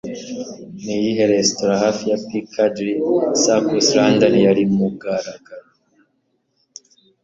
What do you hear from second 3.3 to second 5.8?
Circus London, yari mugaragaro